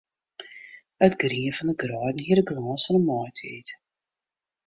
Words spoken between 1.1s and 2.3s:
grien fan 'e greiden